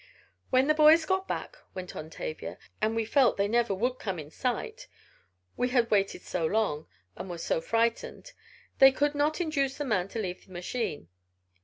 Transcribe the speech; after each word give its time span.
"When 0.49 0.65
the 0.65 0.73
boys 0.73 1.05
got 1.05 1.27
back," 1.27 1.57
went 1.75 1.95
on 1.95 2.09
Tavia, 2.09 2.57
"and 2.81 2.95
we 2.95 3.05
felt 3.05 3.37
they 3.37 3.47
never 3.47 3.75
would 3.75 3.99
come 3.99 4.17
in 4.17 4.31
sight, 4.31 4.87
we 5.55 5.69
had 5.69 5.91
waited 5.91 6.23
so 6.23 6.43
long, 6.43 6.87
and 7.15 7.29
were 7.29 7.37
so 7.37 7.61
frightened, 7.61 8.31
they 8.79 8.91
could 8.91 9.13
not 9.13 9.39
induce 9.39 9.77
the 9.77 9.85
man 9.85 10.07
to 10.07 10.17
leave 10.17 10.43
the 10.47 10.51
machine. 10.53 11.07